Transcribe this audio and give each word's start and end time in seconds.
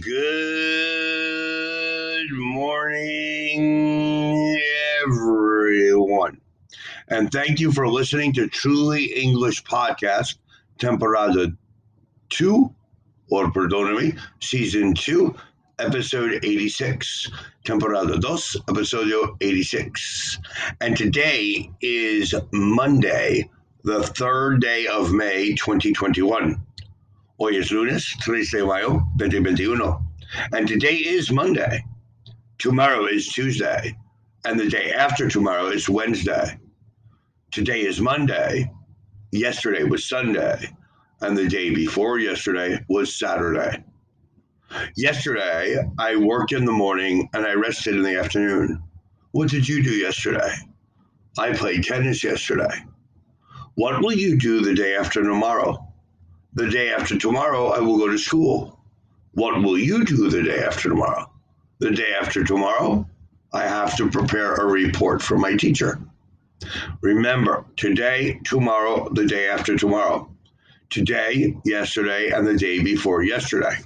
Good 0.00 0.16
morning, 2.32 3.60
everyone. 5.04 6.40
And 7.10 7.30
thank 7.30 7.60
you 7.60 7.70
for 7.70 7.86
listening 7.86 8.32
to 8.32 8.48
Truly 8.48 9.04
English 9.04 9.62
Podcast, 9.62 10.38
Temporada 10.78 11.52
2, 12.30 12.74
or 13.30 13.52
perdóname, 13.52 14.18
Season 14.40 14.94
2, 14.94 15.32
Episode 15.78 16.44
86. 16.44 17.30
Temporada 17.62 18.18
2, 18.18 18.26
Episodio 18.66 19.36
86. 19.40 20.40
And 20.80 20.96
today 20.96 21.70
is 21.80 22.34
Monday, 22.52 23.48
the 23.84 24.02
third 24.02 24.60
day 24.60 24.88
of 24.88 25.12
May 25.12 25.54
2021. 25.54 26.60
Hoy 27.36 27.56
es 27.56 27.72
lunes, 27.72 28.14
3 28.22 28.48
de 28.48 28.64
mayo, 28.64 29.02
2021. 29.18 29.98
And 30.52 30.68
today 30.68 30.94
is 30.94 31.32
Monday. 31.32 31.84
Tomorrow 32.58 33.06
is 33.06 33.26
Tuesday. 33.26 33.98
And 34.44 34.58
the 34.58 34.68
day 34.68 34.92
after 34.92 35.28
tomorrow 35.28 35.66
is 35.66 35.88
Wednesday. 35.88 36.56
Today 37.50 37.80
is 37.80 38.00
Monday. 38.00 38.70
Yesterday 39.32 39.82
was 39.82 40.08
Sunday. 40.08 40.70
And 41.22 41.36
the 41.36 41.48
day 41.48 41.74
before 41.74 42.20
yesterday 42.20 42.78
was 42.88 43.16
Saturday. 43.16 43.82
Yesterday, 44.96 45.76
I 45.98 46.14
worked 46.14 46.52
in 46.52 46.64
the 46.64 46.72
morning 46.72 47.28
and 47.34 47.44
I 47.44 47.54
rested 47.54 47.96
in 47.96 48.04
the 48.04 48.16
afternoon. 48.16 48.80
What 49.32 49.50
did 49.50 49.68
you 49.68 49.82
do 49.82 49.90
yesterday? 49.90 50.54
I 51.36 51.52
played 51.52 51.82
tennis 51.82 52.22
yesterday. 52.22 52.84
What 53.74 54.00
will 54.02 54.12
you 54.12 54.38
do 54.38 54.60
the 54.60 54.74
day 54.74 54.94
after 54.94 55.20
tomorrow? 55.20 55.93
The 56.54 56.70
day 56.70 56.92
after 56.92 57.18
tomorrow, 57.18 57.68
I 57.68 57.80
will 57.80 57.98
go 57.98 58.08
to 58.08 58.16
school. 58.16 58.78
What 59.32 59.60
will 59.62 59.76
you 59.76 60.04
do 60.04 60.30
the 60.30 60.42
day 60.42 60.62
after 60.62 60.88
tomorrow? 60.88 61.28
The 61.80 61.90
day 61.90 62.14
after 62.20 62.44
tomorrow, 62.44 63.08
I 63.52 63.64
have 63.64 63.96
to 63.96 64.08
prepare 64.08 64.54
a 64.54 64.64
report 64.64 65.20
for 65.20 65.36
my 65.36 65.56
teacher. 65.56 66.00
Remember, 67.02 67.64
today, 67.76 68.40
tomorrow, 68.44 69.08
the 69.12 69.26
day 69.26 69.48
after 69.48 69.76
tomorrow. 69.76 70.30
Today, 70.90 71.56
yesterday, 71.64 72.30
and 72.30 72.46
the 72.46 72.56
day 72.56 72.80
before 72.80 73.24
yesterday. 73.24 73.76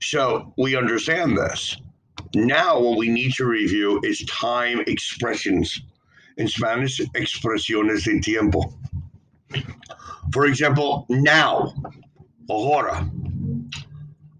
So 0.00 0.54
we 0.56 0.76
understand 0.76 1.36
this. 1.36 1.76
Now, 2.34 2.78
what 2.78 2.98
we 2.98 3.08
need 3.08 3.34
to 3.34 3.46
review 3.46 4.00
is 4.04 4.24
time 4.26 4.80
expressions. 4.86 5.82
In 6.36 6.46
Spanish, 6.46 7.00
expresiones 7.16 8.04
de 8.04 8.20
tiempo. 8.20 8.72
For 10.32 10.46
example, 10.46 11.06
now, 11.08 11.74
ahora. 12.48 13.10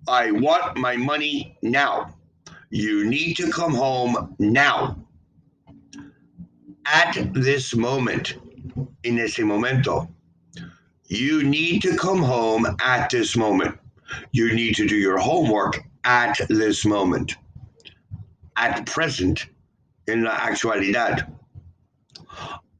I 0.09 0.31
want 0.31 0.77
my 0.77 0.97
money 0.97 1.57
now. 1.63 2.15
You 2.71 3.05
need 3.05 3.37
to 3.37 3.51
come 3.51 3.75
home 3.75 4.35
now. 4.39 4.97
At 6.87 7.33
this 7.35 7.75
moment, 7.75 8.35
in 9.05 9.19
ese 9.19 9.41
momento. 9.41 10.09
You 11.07 11.43
need 11.43 11.83
to 11.83 11.97
come 11.97 12.23
home 12.23 12.67
at 12.81 13.11
this 13.11 13.37
moment. 13.37 13.79
You 14.33 14.55
need 14.55 14.75
to 14.77 14.87
do 14.87 14.97
your 14.97 15.19
homework 15.19 15.83
at 16.05 16.41
this 16.49 16.85
moment. 16.85 17.37
At 18.57 18.87
present, 18.87 19.47
in 20.07 20.25
la 20.25 20.37
actualidad. 20.37 21.33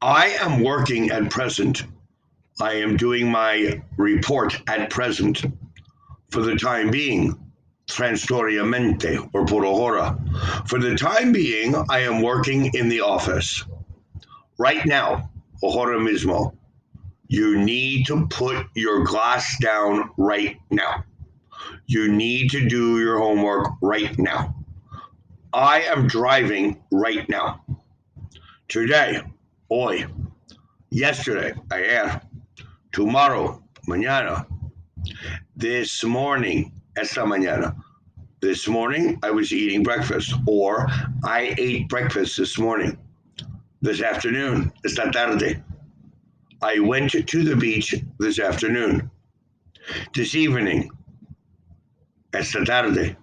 I 0.01 0.27
am 0.41 0.63
working 0.63 1.11
at 1.11 1.29
present. 1.29 1.83
I 2.61 2.73
am 2.75 2.95
doing 2.95 3.31
my 3.31 3.81
report 3.97 4.61
at 4.67 4.91
present 4.91 5.43
for 6.29 6.41
the 6.41 6.55
time 6.55 6.91
being, 6.91 7.35
transitoriamente 7.87 9.27
or 9.33 9.47
por 9.47 9.65
ahora. 9.65 10.15
For 10.67 10.77
the 10.77 10.95
time 10.95 11.31
being, 11.31 11.73
I 11.89 12.01
am 12.01 12.21
working 12.21 12.69
in 12.75 12.87
the 12.87 13.01
office. 13.01 13.65
Right 14.59 14.85
now, 14.85 15.31
ahora 15.63 15.97
mismo, 15.97 16.55
you 17.27 17.57
need 17.57 18.05
to 18.05 18.27
put 18.27 18.67
your 18.75 19.05
glass 19.05 19.57
down 19.59 20.11
right 20.17 20.57
now. 20.69 21.03
You 21.87 22.11
need 22.11 22.51
to 22.51 22.69
do 22.69 22.99
your 22.99 23.17
homework 23.17 23.69
right 23.81 24.15
now. 24.19 24.55
I 25.51 25.81
am 25.81 26.07
driving 26.07 26.79
right 26.91 27.27
now. 27.27 27.65
Today, 28.67 29.21
hoy, 29.67 30.05
yesterday, 30.91 31.53
ayer, 31.71 32.21
tomorrow, 32.91 33.63
mañana, 33.87 34.45
this 35.55 36.03
morning, 36.03 36.71
esta 36.97 37.21
mañana. 37.21 37.75
This 38.41 38.67
morning, 38.67 39.19
I 39.23 39.29
was 39.31 39.53
eating 39.53 39.83
breakfast, 39.83 40.33
or 40.47 40.87
I 41.23 41.53
ate 41.57 41.87
breakfast 41.89 42.37
this 42.37 42.57
morning. 42.57 42.97
This 43.81 44.01
afternoon, 44.01 44.71
esta 44.85 45.11
tarde. 45.11 45.63
I 46.61 46.79
went 46.79 47.11
to 47.11 47.43
the 47.43 47.55
beach 47.55 47.95
this 48.19 48.39
afternoon. 48.39 49.09
This 50.13 50.35
evening, 50.35 50.89
esta 52.33 52.65
tarde. 52.65 53.15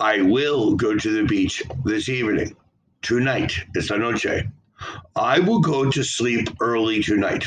I 0.00 0.22
will 0.22 0.74
go 0.74 0.96
to 0.96 1.10
the 1.10 1.24
beach 1.26 1.62
this 1.84 2.08
evening, 2.08 2.56
tonight, 3.02 3.52
esta 3.76 3.98
noche. 3.98 4.46
I 5.16 5.40
will 5.40 5.60
go 5.60 5.90
to 5.90 6.02
sleep 6.02 6.48
early 6.60 7.02
tonight. 7.02 7.46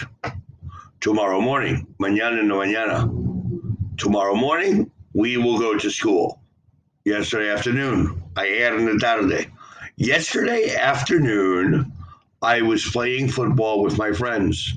Tomorrow 1.01 1.39
morning, 1.39 1.87
mañana 1.97 2.43
no 2.43 2.57
mañana. 2.57 3.07
Tomorrow 3.97 4.35
morning, 4.35 4.91
we 5.13 5.37
will 5.37 5.57
go 5.57 5.77
to 5.77 5.89
school. 5.89 6.41
Yesterday 7.05 7.49
afternoon, 7.49 8.21
ayer 8.35 8.75
en 8.75 8.85
la 8.85 8.97
tarde. 8.97 9.45
Yesterday 9.95 10.75
afternoon, 10.75 11.93
I 12.41 12.61
was 12.63 12.83
playing 12.83 13.29
football 13.29 13.81
with 13.81 13.97
my 13.97 14.11
friends. 14.11 14.73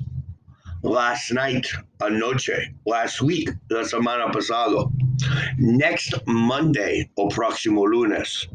Last 0.81 1.33
night, 1.33 1.67
anoche, 2.01 2.71
last 2.85 3.21
week, 3.21 3.49
la 3.69 3.81
semana 3.81 4.31
pasado. 4.31 4.93
Next 5.57 6.13
Monday, 6.25 7.09
o 7.17 7.27
próximo 7.27 7.83
lunes. 7.83 8.47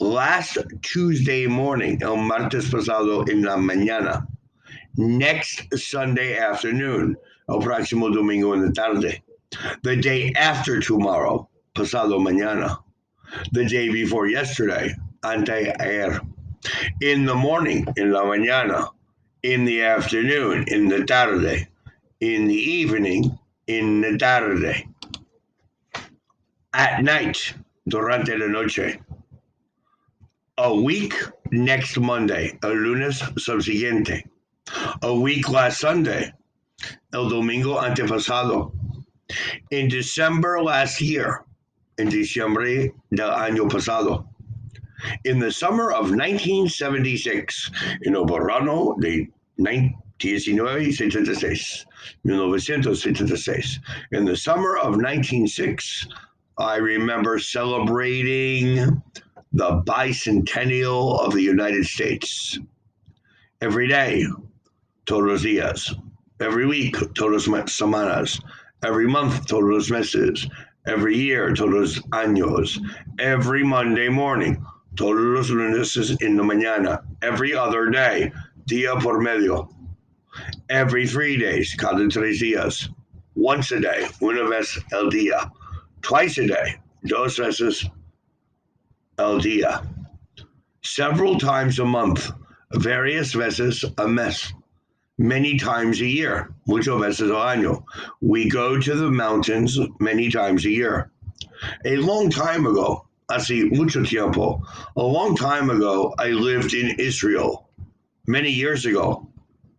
Last 0.00 0.58
Tuesday 0.82 1.46
morning, 1.46 2.02
el 2.02 2.16
martes 2.16 2.68
pasado 2.68 3.28
en 3.30 3.42
la 3.42 3.56
mañana. 3.56 4.26
Mm-hmm. 4.98 5.18
Next 5.18 5.76
Sunday 5.76 6.38
afternoon, 6.38 7.16
el 7.48 7.58
próximo 7.58 8.14
domingo 8.14 8.52
en 8.52 8.66
la 8.66 8.70
tarde. 8.70 9.22
The 9.82 9.96
day 9.96 10.32
after 10.36 10.78
tomorrow, 10.80 11.48
pasado 11.74 12.20
mañana. 12.20 12.78
The 13.52 13.64
day 13.64 13.88
before 13.88 14.28
yesterday, 14.28 14.94
anteayer. 15.24 16.20
In 17.02 17.24
the 17.24 17.34
morning, 17.34 17.86
en 17.98 18.12
la 18.12 18.22
mañana. 18.22 18.90
In 19.42 19.64
the 19.64 19.82
afternoon, 19.82 20.64
in 20.68 20.88
the 20.88 21.04
tarde. 21.04 21.66
In 22.20 22.46
the 22.46 22.54
evening, 22.54 23.36
in 23.66 24.00
the 24.00 24.16
tarde. 24.16 24.84
At 26.72 27.02
night, 27.02 27.54
durante 27.88 28.36
la 28.38 28.46
noche. 28.46 29.00
A 30.56 30.72
week 30.72 31.14
next 31.50 31.98
Monday, 31.98 32.56
el 32.62 32.74
lunes 32.74 33.20
subsiguiente. 33.36 34.22
A 35.02 35.14
week 35.14 35.50
last 35.50 35.80
Sunday, 35.80 36.32
el 37.12 37.28
domingo 37.28 37.76
antepasado. 37.76 38.72
In 39.70 39.88
December 39.88 40.62
last 40.62 41.00
year, 41.00 41.44
in 41.98 42.08
Diciembre 42.08 42.90
del 43.14 43.30
año 43.30 43.70
pasado. 43.70 44.26
In 45.24 45.38
the 45.38 45.52
summer 45.52 45.92
of 45.92 46.10
1976, 46.10 47.70
in 48.02 48.16
el 48.16 48.24
de 48.24 49.28
1976, 49.56 51.86
1976. 52.22 53.80
In 54.12 54.24
the 54.24 54.36
summer 54.36 54.78
of 54.78 54.96
1906, 54.96 56.06
I 56.56 56.76
remember 56.76 57.38
celebrating 57.38 59.02
the 59.52 59.82
bicentennial 59.82 61.20
of 61.20 61.34
the 61.34 61.42
United 61.42 61.84
States. 61.84 62.58
Every 63.60 63.88
day, 63.88 64.24
todos 65.06 65.24
los 65.24 65.42
días. 65.42 65.94
Every 66.40 66.66
week, 66.66 66.96
todos 67.14 67.46
las 67.48 67.72
semanas. 67.72 68.40
Every 68.82 69.06
month, 69.06 69.46
todos 69.46 69.64
los 69.64 69.90
meses. 69.90 70.48
Every 70.86 71.16
year, 71.16 71.54
todos 71.54 71.70
los 71.70 72.00
años. 72.12 72.78
Every 73.18 73.62
Monday 73.62 74.08
morning, 74.08 74.56
todos 74.96 75.16
los 75.16 75.50
lunes 75.50 75.96
en 76.20 76.36
la 76.36 76.42
mañana. 76.42 77.00
Every 77.22 77.54
other 77.54 77.90
day, 77.90 78.32
día 78.66 79.00
por 79.00 79.20
medio. 79.20 79.68
Every 80.68 81.06
three 81.06 81.36
days, 81.38 81.74
cada 81.74 82.08
tres 82.08 82.40
días. 82.40 82.88
Once 83.34 83.72
a 83.72 83.80
day, 83.80 84.06
una 84.20 84.48
vez 84.48 84.78
el 84.92 85.10
día. 85.10 85.50
Twice 86.02 86.38
a 86.38 86.46
day, 86.46 86.76
dos 87.04 87.38
veces 87.38 87.88
el 89.18 89.38
día. 89.40 89.80
Several 90.82 91.38
times 91.38 91.78
a 91.78 91.84
month, 91.84 92.30
various 92.72 93.32
veces 93.32 93.84
a 93.96 94.06
mes. 94.06 94.52
Many 95.18 95.58
times 95.58 96.00
a 96.00 96.06
year, 96.06 96.52
muchas 96.66 97.00
veces 97.00 97.30
al 97.30 97.36
año. 97.36 97.84
We 98.20 98.48
go 98.48 98.80
to 98.80 98.94
the 98.96 99.10
mountains 99.10 99.78
many 100.00 100.28
times 100.28 100.64
a 100.64 100.70
year. 100.70 101.12
A 101.84 101.96
long 101.98 102.30
time 102.30 102.66
ago, 102.66 103.06
hace 103.30 103.70
mucho 103.70 104.02
tiempo, 104.04 104.60
a 104.96 105.02
long 105.02 105.36
time 105.36 105.70
ago, 105.70 106.12
I 106.18 106.30
lived 106.30 106.74
in 106.74 106.98
Israel. 106.98 107.68
Many 108.26 108.50
years 108.50 108.86
ago, 108.86 109.28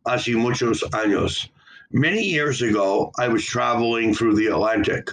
hace 0.07 0.29
muchos 0.35 0.81
años. 0.91 1.49
Many 1.91 2.23
years 2.23 2.61
ago, 2.61 3.11
I 3.19 3.27
was 3.27 3.43
traveling 3.45 4.13
through 4.13 4.35
the 4.35 4.47
Atlantic. 4.47 5.09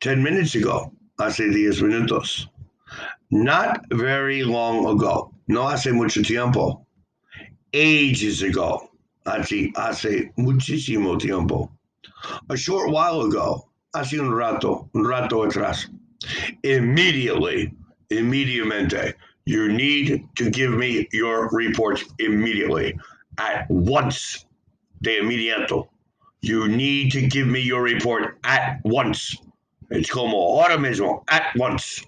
10 0.00 0.22
minutes 0.24 0.56
ago, 0.56 0.92
hace 1.20 1.38
diez 1.52 1.80
minutos. 1.80 2.48
Not 3.30 3.80
very 3.90 4.42
long 4.42 4.86
ago, 4.86 5.32
no 5.46 5.68
hace 5.68 5.92
mucho 5.92 6.22
tiempo. 6.22 6.84
Ages 7.72 8.42
ago, 8.42 8.90
hace, 9.26 9.72
hace 9.76 10.32
muchísimo 10.38 11.18
tiempo. 11.18 11.70
A 12.48 12.56
short 12.56 12.90
while 12.90 13.22
ago, 13.22 13.68
hace 13.94 14.18
un 14.18 14.30
rato, 14.30 14.88
un 14.94 15.04
rato 15.04 15.44
atrás. 15.44 15.86
Immediately, 16.62 17.72
immediatamente. 18.10 19.14
You 19.44 19.68
need 19.68 20.28
to 20.36 20.50
give 20.50 20.72
me 20.72 21.06
your 21.12 21.48
report 21.52 22.02
immediately, 22.18 22.98
at 23.38 23.70
once, 23.70 24.44
de 25.02 25.20
inmediato. 25.20 25.88
You 26.40 26.68
need 26.68 27.12
to 27.12 27.26
give 27.28 27.46
me 27.46 27.60
your 27.60 27.82
report 27.82 28.38
at 28.44 28.80
once. 28.84 29.36
It's 29.90 30.10
como 30.10 30.36
ahora 30.36 30.76
mismo, 30.76 31.22
at 31.28 31.54
once, 31.54 32.04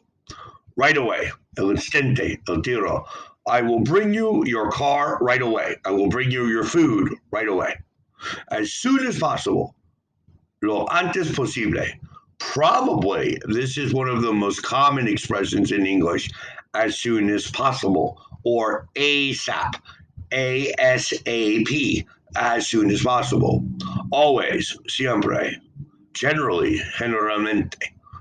right 0.77 0.97
away. 0.97 1.31
El 1.57 1.71
instante, 1.71 2.39
el 2.49 2.61
tiro. 2.61 3.05
I 3.49 3.63
will 3.63 3.81
bring 3.81 4.15
you 4.15 4.45
your 4.47 4.71
car 4.71 5.19
right 5.21 5.43
away. 5.43 5.77
I 5.85 5.91
will 5.91 6.09
bring 6.09 6.31
you 6.31 6.47
your 6.47 6.65
food 6.65 7.15
right 7.31 7.49
away. 7.49 7.75
As 8.51 8.73
soon 8.73 9.07
as 9.07 9.19
possible. 9.19 9.75
Lo 10.63 10.87
antes 10.87 11.35
posible. 11.35 11.87
Probably 12.39 13.39
this 13.47 13.79
is 13.79 13.95
one 13.95 14.09
of 14.09 14.23
the 14.23 14.33
most 14.33 14.63
common 14.63 15.09
expressions 15.09 15.73
in 15.73 15.87
English 15.87 16.31
as 16.75 16.99
soon 16.99 17.31
as 17.31 17.51
possible 17.51 18.21
or 18.45 18.89
ASAP, 18.97 19.75
ASAP, 20.31 22.07
as 22.37 22.67
soon 22.67 22.91
as 22.91 23.03
possible. 23.03 23.65
Always, 24.11 24.77
siempre, 24.89 25.57
generally, 26.15 26.81
generalmente, 26.99 27.77